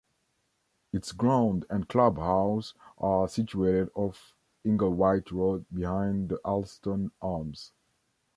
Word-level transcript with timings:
Its 0.91 1.11
ground 1.11 1.63
and 1.69 1.87
clubhouse 1.87 2.73
are 2.97 3.27
situated 3.27 3.91
off 3.93 4.33
Inglewhite 4.65 5.31
Road, 5.31 5.65
behind 5.71 6.29
the 6.29 6.37
Alston 6.37 7.11
Arms. 7.21 7.71